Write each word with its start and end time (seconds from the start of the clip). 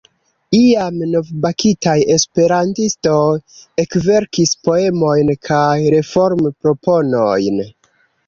Iam 0.59 0.95
novbakitaj 1.09 1.93
esperantistoj 2.13 3.37
ekverkis 3.83 4.55
poemojn 4.69 5.31
kaj 5.49 5.77
reformproponojn. 5.97 7.63